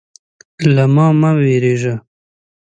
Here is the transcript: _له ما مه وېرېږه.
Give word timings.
_له 0.73 0.83
ما 0.95 1.07
مه 1.19 1.31
وېرېږه. 1.39 1.95